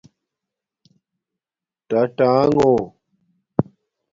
[1.87, 2.75] ٹآٹآنݣوں